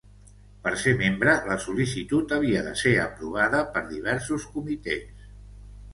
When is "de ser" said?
2.69-2.95